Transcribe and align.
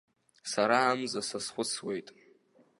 Сара 0.51 0.77
амза 0.91 1.21
сазхәыцуеит. 1.27 2.07